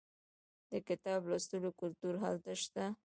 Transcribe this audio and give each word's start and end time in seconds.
د 0.71 0.73
کتاب 0.87 1.19
لوستلو 1.29 1.69
کلتور 1.79 2.13
هلته 2.23 2.51
شته. 2.63 2.85